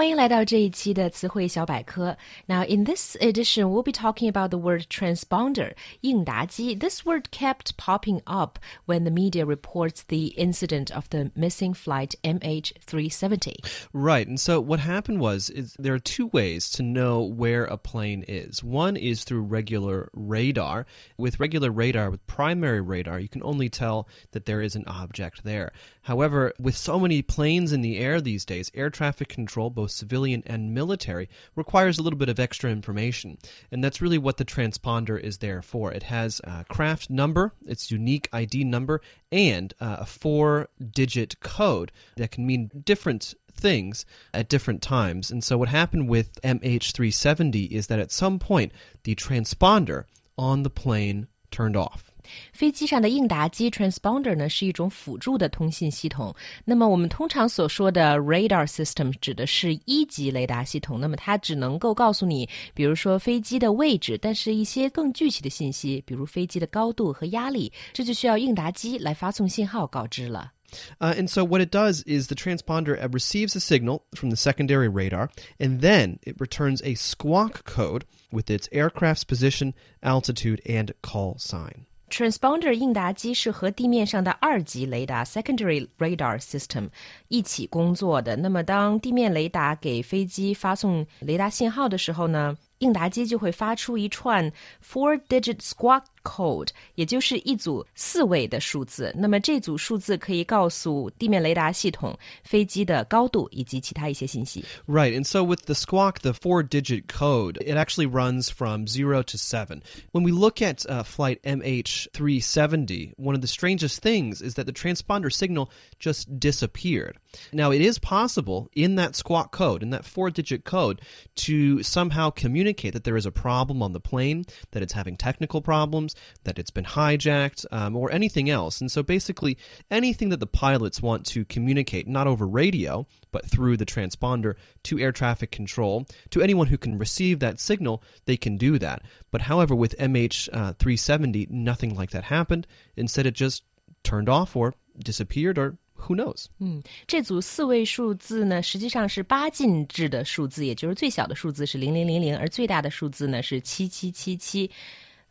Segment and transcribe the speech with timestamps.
[0.00, 2.16] 欢迎来到这一期的词汇小百科。
[2.46, 6.74] Now, in this edition, we'll be talking about the word transponder, 应答机.
[6.74, 12.14] This word kept popping up when the media reports the incident of the missing flight
[12.22, 13.56] MH370.
[13.92, 14.26] Right.
[14.26, 18.24] And so what happened was is there are two ways to know where a plane
[18.28, 18.62] is.
[18.62, 20.86] One is through regular radar.
[21.18, 25.42] With regular radar, with primary radar, you can only tell that there is an object
[25.42, 25.72] there.
[26.02, 30.42] However, with so many planes in the air these days, air traffic control both civilian
[30.46, 33.38] and military, requires a little bit of extra information.
[33.70, 35.92] And that's really what the transponder is there for.
[35.92, 39.00] It has a craft number, its unique ID number,
[39.30, 45.30] and uh, a four digit code that can mean different things at different times.
[45.30, 48.72] And so what happened with MH370 is that at some point
[49.04, 50.04] the transponder
[50.38, 52.09] on the plane turned off.
[52.51, 56.35] 飞机上的应答机 transponder 呢是一种辅助的通信系统。
[56.63, 60.99] 那么我们通常所说的 radar system 指的是一级雷达系统。
[60.99, 70.51] 那么它只能够告诉你，比如说飞机的位置，但是一些更具体的信息，比如飞机的高度和压力，这就需要应答机来发送信号告知了。
[70.99, 75.29] Uh, and so what it does is the transponder receives a signal from the secondary radar,
[75.59, 81.85] and then it returns a squawk code with its aircraft's position, altitude, and call sign.
[82.10, 86.88] Transponder 应答机是和地面上的二级雷达 （secondary radar system）
[87.28, 88.34] 一起工作的。
[88.36, 94.52] 那么，当地面雷达给飞机发送雷达信号的时候呢，应答机就会发出一串
[94.84, 99.13] four-digit squawk code，也就是一组四位的数字。
[99.15, 104.63] 那么这组数字可以告诉地面雷达系统飞机的高度以及其他一些信息。
[104.87, 109.81] Right, and so with the squawk, the four-digit code, it actually runs from zero to seven.
[110.11, 114.73] When we look at uh, flight MH370, one of the strangest things is that the
[114.73, 117.17] transponder signal just disappeared.
[117.51, 121.01] Now, it is possible in that squawk code, in that four-digit code,
[121.45, 125.15] to somehow communicate communicate that there is a problem on the plane, that it's having
[125.17, 128.81] technical problems, that it's been hijacked, um, or anything else.
[128.81, 129.57] And so basically,
[129.89, 134.99] anything that the pilots want to communicate, not over radio, but through the transponder to
[134.99, 139.01] air traffic control, to anyone who can receive that signal, they can do that.
[139.31, 142.65] But however, with MH370, uh, nothing like that happened.
[142.95, 143.63] Instead, it just
[144.03, 144.73] turned off or
[145.03, 146.47] disappeared or who knows？
[146.59, 154.69] 嗯，这组四位数字呢，实际上是八进制的数字，也就是最小的数字是零零零零，而最大的数字呢是七七七七。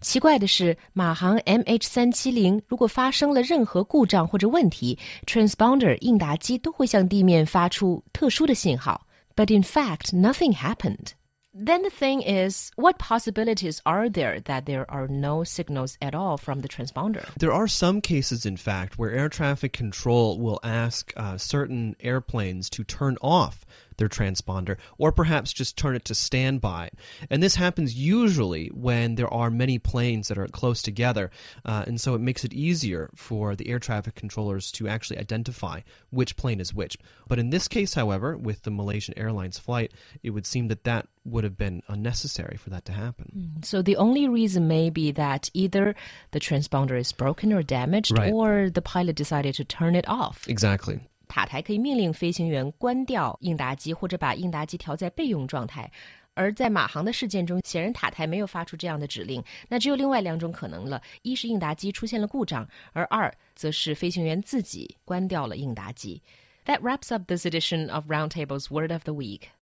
[0.00, 9.06] 奇怪的是，马航 MH 三七零如果发生了任何故障或者问题，transponder 应答机都会向地面发出特殊的信号。
[9.34, 11.12] But in fact, nothing happened.
[11.56, 16.36] Then the thing is, what possibilities are there that there are no signals at all
[16.36, 17.22] from the transponder?
[17.38, 22.68] There are some cases, in fact, where air traffic control will ask uh, certain airplanes
[22.70, 23.64] to turn off
[23.99, 26.89] their transponder, or perhaps just turn it to standby.
[27.29, 31.29] And this happens usually when there are many planes that are close together,
[31.65, 35.81] uh, and so it makes it easier for the air traffic controllers to actually identify
[36.09, 36.97] which plane is which.
[37.27, 39.93] But in this case, however, with the Malaysian Airlines flight,
[40.23, 43.59] it would seem that that would have been unnecessary for that to happen.
[43.59, 43.65] Mm.
[43.65, 45.95] So the only reason may be that either
[46.31, 48.33] the transponder is broken or damaged, right.
[48.33, 50.47] or the pilot decided to turn it off.
[50.47, 51.01] Exactly.
[51.29, 55.89] 塔台可以命令飞行员关掉应答机，或者把应答机调在备用状态。
[56.33, 59.43] 而在马航的事件中，显然塔台没有发出这样的指令。
[59.67, 66.21] 那只有另外两种可能了：一是应答机出现了故障，而二则是飞行员自己关掉了应答机。
[66.65, 69.49] That wraps up this edition of Roundtable's Word of the Week.